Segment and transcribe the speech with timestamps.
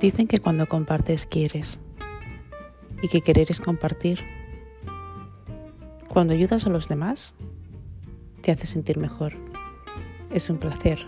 [0.00, 1.78] Dicen que cuando compartes quieres
[3.02, 4.24] y que querer es compartir.
[6.08, 7.34] Cuando ayudas a los demás,
[8.40, 9.34] te hace sentir mejor.
[10.30, 10.98] Es un placer.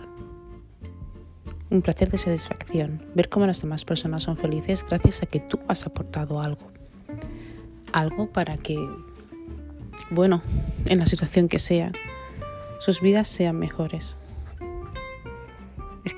[1.71, 3.03] Un placer de satisfacción.
[3.15, 6.67] Ver cómo las demás personas son felices gracias a que tú has aportado algo.
[7.93, 8.77] Algo para que,
[10.11, 10.43] bueno,
[10.85, 11.91] en la situación que sea,
[12.79, 14.17] sus vidas sean mejores.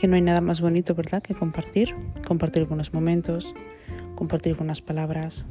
[0.06, 1.96] Que no hay nada más bonito, ¿verdad?, que compartir.
[2.28, 3.56] Compartir buenos momentos,
[4.14, 5.48] compartir buenas palabras,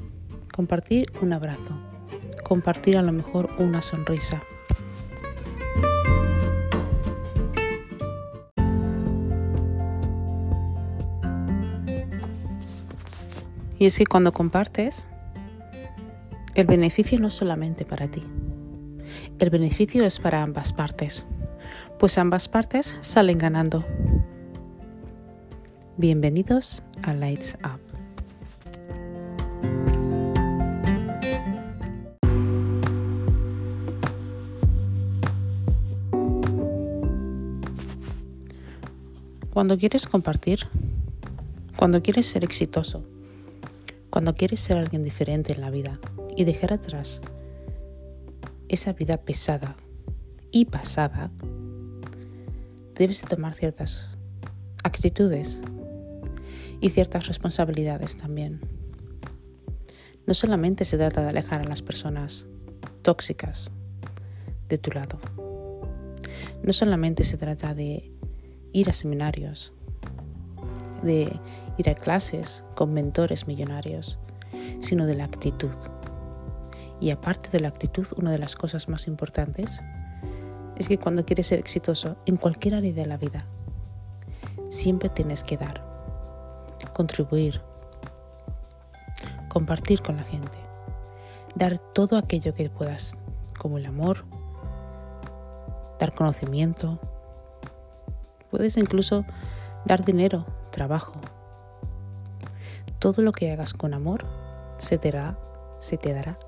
[0.55, 1.77] compartir un abrazo,
[2.45, 4.45] compartir a lo mejor una sonrisa.
[13.81, 15.09] Y es que cuando compartes,
[16.55, 18.23] el beneficio no es solamente para ti,
[19.41, 21.27] el beneficio es para ambas partes,
[21.99, 23.85] pues ambas partes salen ganando.
[25.97, 27.79] Bienvenidos a Lights Up.
[39.53, 40.67] Cuando quieres compartir,
[41.77, 43.05] cuando quieres ser exitoso,
[44.11, 46.01] cuando quieres ser alguien diferente en la vida
[46.37, 47.21] y dejar atrás
[48.69, 49.77] esa vida pesada
[50.51, 51.31] y pasada,
[52.97, 54.09] debes tomar ciertas
[54.83, 55.61] actitudes
[56.85, 58.61] y ciertas responsabilidades también.
[60.27, 62.47] No solamente se trata de alejar a las personas
[63.01, 63.73] tóxicas
[64.69, 65.19] de tu lado.
[66.63, 68.13] No solamente se trata de
[68.73, 69.73] ir a seminarios,
[71.03, 71.41] de
[71.79, 74.19] ir a clases con mentores millonarios,
[74.81, 75.75] sino de la actitud.
[77.01, 79.81] Y aparte de la actitud, una de las cosas más importantes
[80.77, 83.47] es que cuando quieres ser exitoso en cualquier área de la vida,
[84.69, 85.84] siempre tienes que dar
[86.95, 87.61] contribuir,
[89.49, 90.59] compartir con la gente,
[91.55, 93.17] dar todo aquello que puedas,
[93.59, 94.25] como el amor,
[95.99, 96.99] dar conocimiento,
[98.51, 99.25] puedes incluso
[99.85, 101.13] dar dinero, trabajo.
[102.99, 104.25] Todo lo que hagas con amor
[104.79, 105.39] se te dará,
[105.79, 106.39] se te dará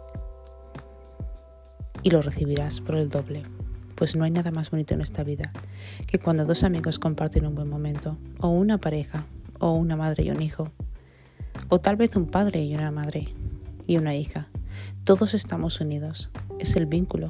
[2.03, 3.43] y lo recibirás por el doble.
[3.97, 5.51] Pues no hay nada más bonito en esta vida
[6.07, 9.25] que cuando dos amigos comparten un buen momento, o una pareja,
[9.59, 10.71] o una madre y un hijo,
[11.69, 13.29] o tal vez un padre y una madre
[13.87, 14.49] y una hija.
[15.05, 17.29] Todos estamos unidos, es el vínculo.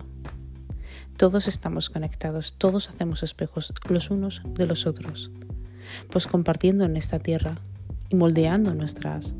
[1.17, 5.31] Todos estamos conectados, todos hacemos espejos los unos de los otros.
[6.11, 7.55] Pues compartiendo en esta tierra
[8.11, 9.35] y moldeando nuestras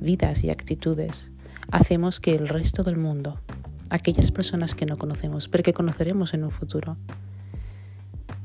[0.00, 1.30] vidas y actitudes,
[1.70, 3.38] hacemos que el resto del mundo,
[3.90, 6.96] aquellas personas que no conocemos, pero que conoceremos en un futuro,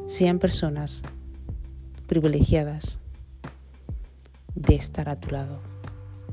[0.05, 1.01] sean personas
[2.07, 2.99] privilegiadas,
[4.55, 5.59] de estar a tu lado.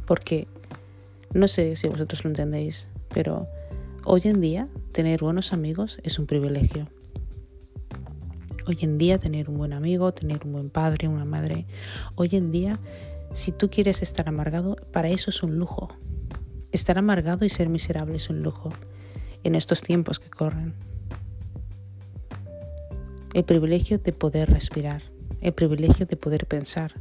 [0.07, 0.49] Porque
[1.35, 3.47] no sé si vosotros lo entendéis, pero
[4.05, 6.87] hoy en día tener buenos amigos es un privilegio.
[8.67, 11.67] Hoy en día tener un buen amigo, tener un buen padre, una madre,
[12.15, 12.79] hoy en día
[13.33, 15.89] si tú quieres estar amargado, para eso es un lujo.
[16.71, 18.71] Estar amargado y ser miserable es un lujo
[19.43, 20.75] en estos tiempos que corren.
[23.33, 25.03] El privilegio de poder respirar,
[25.43, 26.95] el privilegio de poder pensar,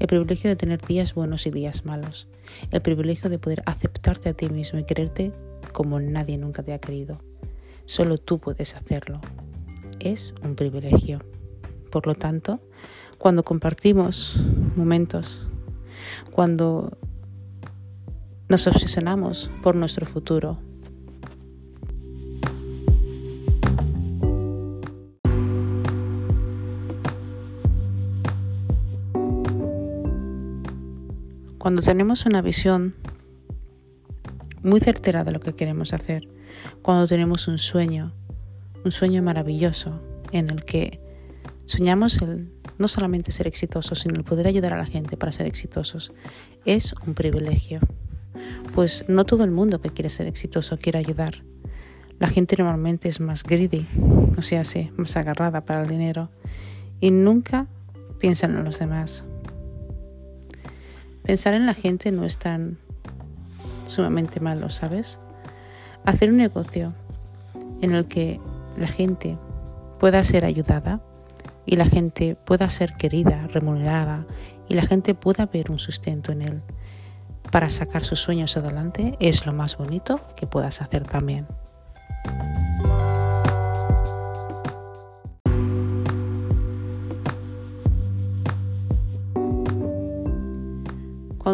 [0.00, 2.26] el privilegio de tener días buenos y días malos,
[2.72, 5.32] el privilegio de poder aceptarte a ti mismo y quererte
[5.72, 7.20] como nadie nunca te ha querido.
[7.86, 9.20] Solo tú puedes hacerlo.
[10.00, 11.20] Es un privilegio.
[11.90, 12.60] Por lo tanto,
[13.18, 14.40] cuando compartimos
[14.76, 15.46] momentos,
[16.32, 16.98] cuando
[18.48, 20.58] nos obsesionamos por nuestro futuro,
[31.64, 32.94] Cuando tenemos una visión
[34.62, 36.28] muy certera de lo que queremos hacer,
[36.82, 38.12] cuando tenemos un sueño,
[38.84, 39.98] un sueño maravilloso
[40.30, 41.00] en el que
[41.64, 45.46] soñamos el no solamente ser exitosos, sino el poder ayudar a la gente para ser
[45.46, 46.12] exitosos,
[46.66, 47.80] es un privilegio.
[48.74, 51.44] Pues no todo el mundo que quiere ser exitoso quiere ayudar.
[52.18, 53.86] La gente normalmente es más greedy,
[54.36, 54.60] o sea,
[54.98, 56.28] más agarrada para el dinero
[57.00, 57.68] y nunca
[58.18, 59.24] piensan en los demás.
[61.24, 62.78] Pensar en la gente no es tan
[63.86, 65.18] sumamente malo, ¿sabes?
[66.04, 66.94] Hacer un negocio
[67.80, 68.40] en el que
[68.78, 69.36] la gente
[69.98, 71.00] pueda ser ayudada
[71.66, 74.26] y la gente pueda ser querida, remunerada
[74.68, 76.62] y la gente pueda ver un sustento en él
[77.54, 81.46] para sacar sus sueños adelante es lo más bonito que puedas hacer también.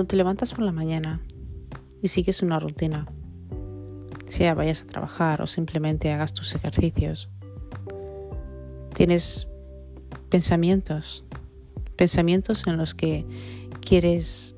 [0.00, 1.20] Cuando te levantas por la mañana
[2.00, 3.06] y sigues una rutina,
[4.30, 7.28] sea vayas a trabajar o simplemente hagas tus ejercicios,
[8.94, 9.46] tienes
[10.30, 11.22] pensamientos,
[11.96, 13.26] pensamientos en los que
[13.82, 14.56] quieres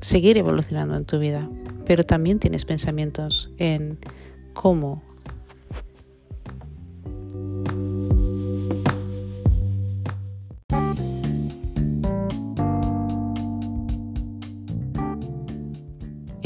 [0.00, 1.48] seguir evolucionando en tu vida,
[1.86, 4.00] pero también tienes pensamientos en
[4.52, 5.00] cómo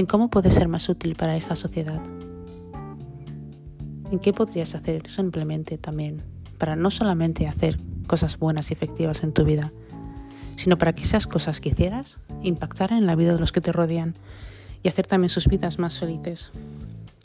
[0.08, 2.00] cómo puedes ser más útil para esta sociedad.
[4.10, 6.22] ¿En qué podrías hacer simplemente también
[6.56, 9.70] para no solamente hacer cosas buenas y efectivas en tu vida,
[10.56, 13.70] sino para que esas cosas que hicieras impactaran en la vida de los que te
[13.70, 14.14] rodean
[14.82, 16.50] y hacer también sus vidas más felices?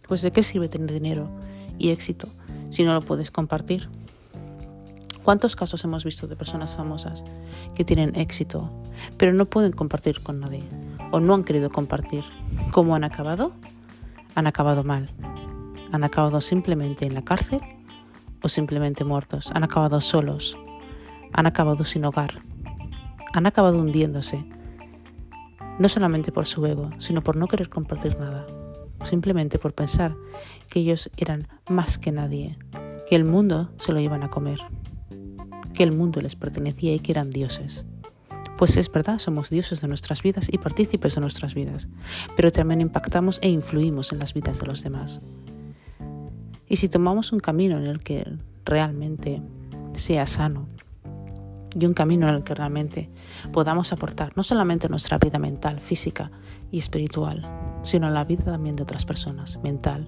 [0.07, 1.30] Pues de qué sirve tener dinero
[1.80, 2.27] y éxito
[2.69, 3.88] si no lo puedes compartir?
[5.24, 7.24] ¿Cuántos casos hemos visto de personas famosas
[7.75, 8.69] que tienen éxito,
[9.18, 10.63] pero no pueden compartir con nadie
[11.13, 12.24] o no han querido compartir
[12.71, 13.54] cómo han acabado?
[14.33, 15.12] Han acabado mal.
[15.92, 17.62] Han acabado simplemente en la cárcel
[18.42, 19.51] o simplemente muertos.
[19.54, 20.57] Han acabado solos.
[21.31, 22.42] Han acabado sin hogar.
[23.33, 24.44] Han acabado hundiéndose.
[25.77, 28.48] No solamente por su ego, sino por no querer compartir nada.
[29.04, 30.16] Simplemente por pensar
[30.68, 32.57] que ellos eran más que nadie,
[33.07, 34.59] que el mundo se lo iban a comer
[35.74, 37.86] que el mundo les pertenecía y que eran dioses.
[38.58, 41.88] Pues es verdad, somos dioses de nuestras vidas y partícipes de nuestras vidas,
[42.36, 45.22] pero también impactamos e influimos en las vidas de los demás.
[46.68, 48.26] Y si tomamos un camino en el que
[48.66, 49.42] realmente
[49.94, 50.68] sea sano
[51.76, 53.10] y un camino en el que realmente
[53.52, 56.32] podamos aportar no solamente nuestra vida mental, física
[56.72, 57.46] y espiritual,
[57.84, 60.08] sino la vida también de otras personas, mental,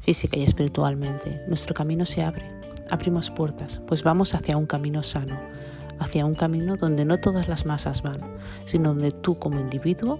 [0.00, 2.54] física y espiritualmente, nuestro camino se abre
[2.90, 5.38] abrimos puertas, pues vamos hacia un camino sano,
[5.98, 8.20] hacia un camino donde no todas las masas van,
[8.64, 10.18] sino donde tú como individuo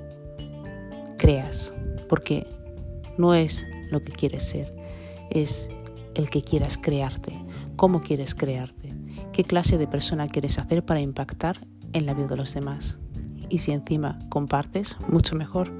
[1.18, 1.72] creas,
[2.08, 2.46] porque
[3.18, 4.74] no es lo que quieres ser,
[5.30, 5.70] es
[6.14, 7.34] el que quieras crearte,
[7.76, 8.94] cómo quieres crearte,
[9.32, 12.98] qué clase de persona quieres hacer para impactar en la vida de los demás.
[13.48, 15.70] Y si encima compartes, mucho mejor.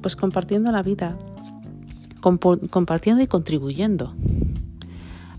[0.00, 1.16] Pues compartiendo la vida,
[2.20, 4.14] compartiendo y contribuyendo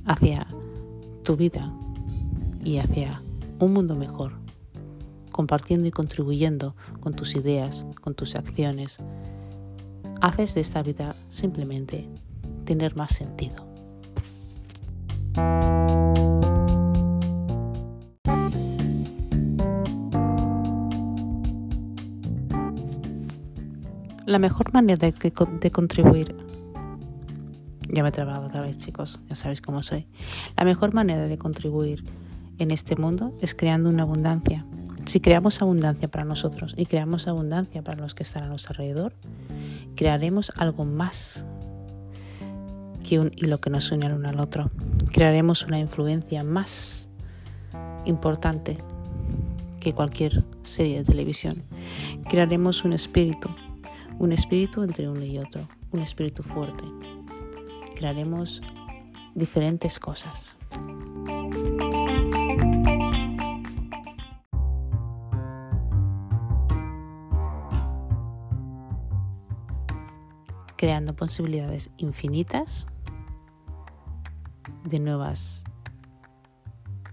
[0.05, 0.47] hacia
[1.23, 1.71] tu vida
[2.63, 3.21] y hacia
[3.59, 4.33] un mundo mejor,
[5.31, 8.99] compartiendo y contribuyendo con tus ideas, con tus acciones,
[10.21, 12.09] haces de esta vida simplemente
[12.65, 13.67] tener más sentido.
[24.25, 26.35] La mejor manera de, contribuir
[27.91, 30.07] ya me he trabado otra vez, chicos, ya sabéis cómo soy.
[30.55, 32.03] La mejor manera de contribuir
[32.59, 34.65] en este mundo es creando una abundancia.
[35.05, 39.13] Si creamos abundancia para nosotros y creamos abundancia para los que están a nuestro alrededor,
[39.95, 41.47] crearemos algo más
[43.03, 44.69] que un hilo que nos une al uno al otro.
[45.11, 47.07] Crearemos una influencia más
[48.05, 48.77] importante
[49.79, 51.63] que cualquier serie de televisión.
[52.29, 53.49] Crearemos un espíritu,
[54.19, 56.83] un espíritu entre uno y otro, un espíritu fuerte,
[57.95, 58.61] crearemos
[59.35, 60.55] diferentes cosas.
[70.79, 72.87] Creando posibilidades infinitas
[74.85, 75.65] de nuevas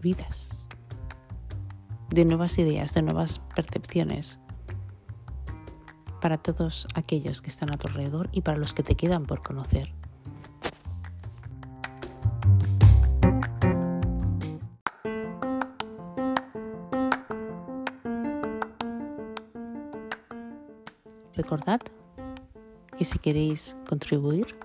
[0.00, 0.68] vidas,
[2.11, 4.38] de nuevas ideas, de nuevas percepciones
[6.23, 9.42] para todos aquellos que están a tu alrededor y para los que te quedan por
[9.42, 9.92] conocer.
[21.35, 21.80] Recordad
[22.97, 24.57] que si queréis contribuir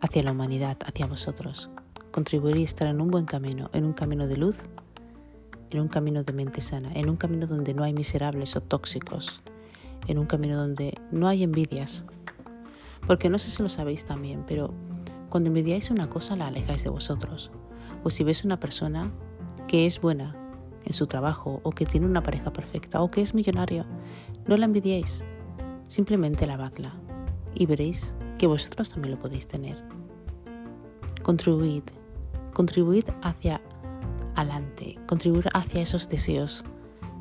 [0.00, 1.70] hacia la humanidad, hacia vosotros,
[2.10, 4.56] contribuir y estar en un buen camino, en un camino de luz,
[5.70, 9.42] en un camino de mente sana, en un camino donde no hay miserables o tóxicos,
[10.06, 12.04] en un camino donde no hay envidias.
[13.06, 14.72] Porque no sé si lo sabéis también, pero
[15.28, 17.50] cuando envidiáis una cosa la alejáis de vosotros.
[18.04, 19.10] O si ves una persona
[19.66, 20.36] que es buena
[20.84, 23.86] en su trabajo o que tiene una pareja perfecta o que es millonario,
[24.46, 25.24] no la envidiéis,
[25.86, 26.94] Simplemente lavadla
[27.54, 29.76] y veréis que vosotros también lo podéis tener.
[31.22, 31.84] Contribuid,
[32.52, 33.60] contribuid hacia
[34.34, 36.64] adelante, contribuir hacia esos deseos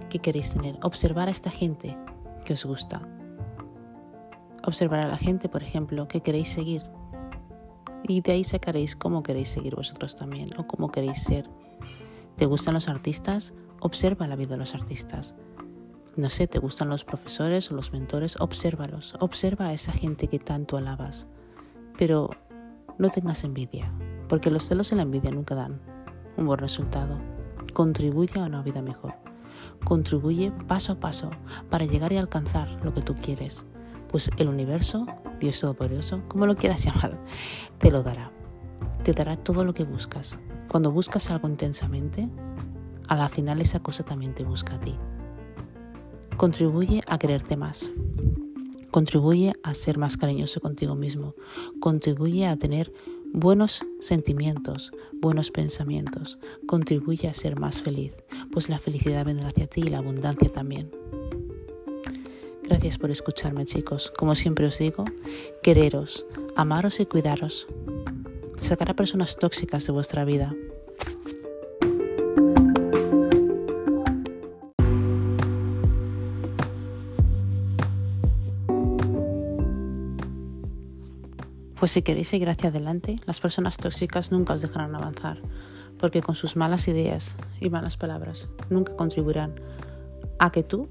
[0.09, 0.77] que queréis tener.
[0.83, 1.97] Observar a esta gente
[2.45, 3.01] que os gusta.
[4.65, 6.83] Observar a la gente, por ejemplo, que queréis seguir.
[8.07, 11.49] Y de ahí sacaréis cómo queréis seguir vosotros también o cómo queréis ser.
[12.35, 13.53] ¿Te gustan los artistas?
[13.79, 15.35] Observa la vida de los artistas.
[16.17, 18.35] No sé, ¿te gustan los profesores o los mentores?
[18.41, 21.27] Obsérvalos, observa a esa gente que tanto alabas.
[21.97, 22.31] Pero
[22.97, 23.93] no tengas envidia,
[24.27, 25.79] porque los celos y la envidia nunca dan
[26.35, 27.17] un buen resultado.
[27.73, 29.13] Contribuye a una vida mejor.
[29.85, 31.31] Contribuye paso a paso
[31.69, 33.65] para llegar y alcanzar lo que tú quieres.
[34.09, 35.05] Pues el universo,
[35.39, 37.17] Dios Todopoderoso, como lo quieras llamar,
[37.77, 38.33] te lo dará.
[39.03, 40.37] Te dará todo lo que buscas.
[40.69, 42.27] Cuando buscas algo intensamente,
[43.07, 44.97] a la final esa cosa también te busca a ti.
[46.37, 47.93] Contribuye a quererte más.
[48.91, 51.35] Contribuye a ser más cariñoso contigo mismo.
[51.79, 52.91] Contribuye a tener
[53.33, 56.37] buenos sentimientos, buenos pensamientos.
[56.67, 58.13] Contribuye a ser más feliz,
[58.51, 60.91] pues la felicidad vendrá hacia ti y la abundancia también.
[62.63, 64.11] Gracias por escucharme chicos.
[64.17, 65.05] Como siempre os digo,
[65.61, 67.67] quereros, amaros y cuidaros.
[68.57, 70.55] Sacar a personas tóxicas de vuestra vida.
[81.81, 85.41] Pues si queréis seguir hacia adelante, las personas tóxicas nunca os dejarán avanzar,
[85.97, 89.55] porque con sus malas ideas y malas palabras nunca contribuirán
[90.37, 90.89] a que tú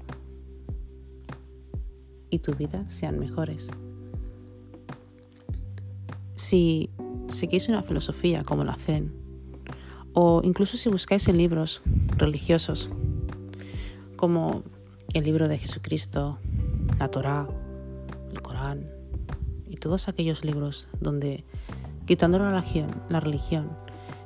[2.29, 3.69] y tu vida sean mejores.
[6.35, 6.89] Si
[7.29, 9.13] seguís una filosofía como la Zen,
[10.11, 11.83] o incluso si buscáis en libros
[12.17, 12.89] religiosos,
[14.17, 14.63] como
[15.13, 16.37] el libro de Jesucristo,
[16.99, 17.47] la Torá,
[19.81, 21.43] todos aquellos libros donde,
[22.05, 23.69] quitando la religión, la religión,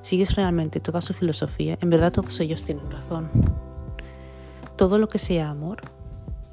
[0.04, 3.32] sigues realmente toda su filosofía, en verdad todos ellos tienen razón.
[4.76, 5.82] Todo lo que sea amor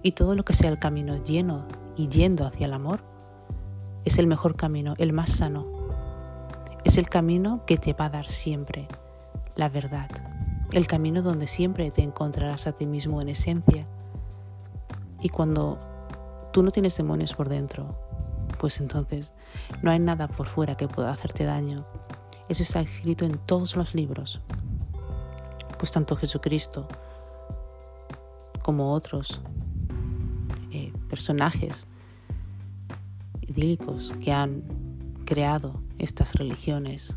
[0.03, 1.67] y todo lo que sea el camino lleno
[1.97, 3.01] y yendo hacia el amor
[4.07, 5.67] es el mejor camino, el más sano.
[6.85, 8.89] Es el camino que te va a dar siempre
[9.55, 10.09] la verdad,
[10.73, 13.87] el camino donde siempre te encontrarás a ti mismo en esencia.
[15.21, 15.79] Y cuando
[16.53, 18.02] tú no tienes demonios por dentro,
[18.63, 19.33] pues entonces
[19.83, 21.85] no hay nada por fuera que pueda hacerte daño.
[22.49, 24.41] Eso está escrito en todos los libros.
[25.81, 26.87] Pues tanto Jesucristo
[28.63, 29.41] como otros
[30.71, 31.89] eh, personajes
[33.41, 34.63] idílicos que han
[35.27, 37.17] creado estas religiones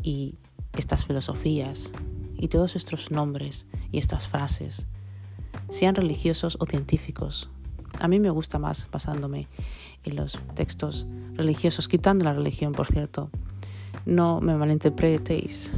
[0.00, 0.38] y
[0.74, 1.92] estas filosofías
[2.36, 4.86] y todos estos nombres y estas frases,
[5.70, 7.50] sean religiosos o científicos,
[7.98, 9.48] a mí me gusta más basándome
[10.04, 13.30] en los textos religiosos, quitando la religión, por cierto.
[14.04, 15.72] No me malinterpretéis.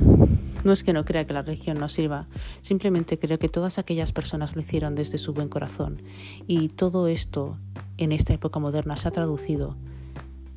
[0.64, 2.26] No es que no crea que la religión no sirva,
[2.62, 6.02] simplemente creo que todas aquellas personas lo hicieron desde su buen corazón
[6.48, 7.56] y todo esto
[7.96, 9.76] en esta época moderna se ha traducido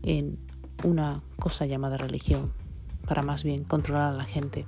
[0.01, 0.39] en
[0.83, 2.51] una cosa llamada religión,
[3.05, 4.65] para más bien controlar a la gente.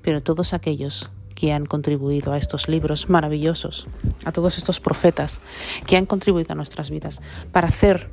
[0.00, 3.88] Pero todos aquellos que han contribuido a estos libros maravillosos,
[4.24, 5.40] a todos estos profetas
[5.86, 7.22] que han contribuido a nuestras vidas
[7.52, 8.08] para hacer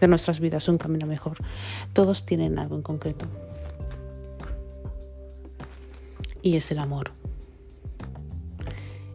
[0.00, 1.38] de nuestras vidas un camino mejor.
[1.92, 3.26] Todos tienen algo en concreto.
[6.42, 7.12] Y es el amor.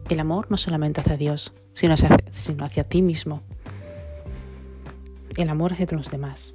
[0.08, 3.42] El amor no solamente hacia Dios, sino hacia, sino hacia ti mismo.
[5.36, 6.54] El amor hacia los demás.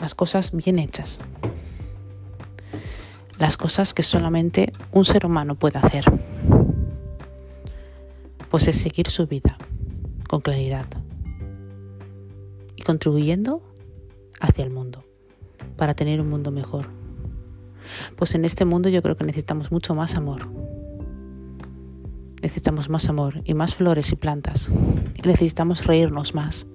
[0.00, 1.20] Las cosas bien hechas
[3.42, 6.04] las cosas que solamente un ser humano puede hacer.
[8.48, 9.58] Pues es seguir su vida
[10.28, 10.86] con claridad
[12.76, 13.60] y contribuyendo
[14.38, 15.02] hacia el mundo
[15.76, 16.86] para tener un mundo mejor.
[18.14, 20.48] Pues en este mundo yo creo que necesitamos mucho más amor.
[22.42, 24.70] Necesitamos más amor y más flores y plantas.
[25.24, 26.68] necesitamos reírnos más.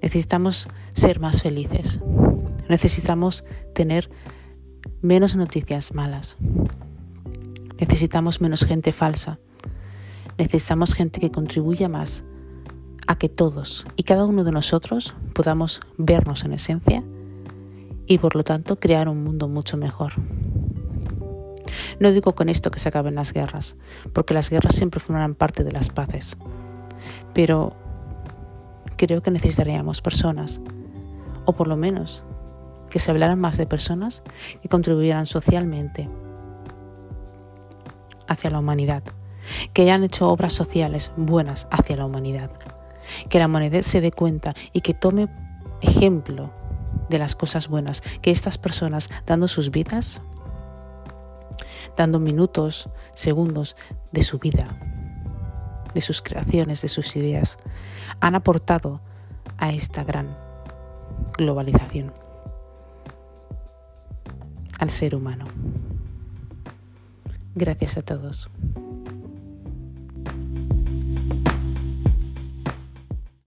[0.00, 2.00] Necesitamos ser más felices.
[2.70, 3.44] Necesitamos
[3.74, 4.08] tener
[5.02, 6.36] menos noticias malas.
[7.78, 9.38] Necesitamos menos gente falsa.
[10.36, 12.24] Necesitamos gente que contribuya más
[13.06, 17.02] a que todos y cada uno de nosotros podamos vernos en esencia
[18.06, 20.12] y por lo tanto crear un mundo mucho mejor.
[22.00, 23.76] No digo con esto que se acaben las guerras,
[24.12, 26.36] porque las guerras siempre formarán parte de las paces,
[27.34, 27.74] pero
[28.96, 30.60] creo que necesitaríamos personas,
[31.44, 32.24] o por lo menos
[32.90, 34.22] que se hablaran más de personas
[34.62, 36.08] que contribuyeran socialmente
[38.26, 39.02] hacia la humanidad,
[39.72, 42.50] que hayan hecho obras sociales buenas hacia la humanidad,
[43.28, 45.28] que la humanidad se dé cuenta y que tome
[45.80, 46.50] ejemplo
[47.08, 50.20] de las cosas buenas, que estas personas dando sus vidas,
[51.96, 53.76] dando minutos, segundos
[54.12, 54.66] de su vida,
[55.94, 57.58] de sus creaciones, de sus ideas,
[58.20, 59.00] han aportado
[59.56, 60.36] a esta gran
[61.36, 62.12] globalización
[64.78, 65.44] al ser humano.
[67.54, 68.48] Gracias a todos.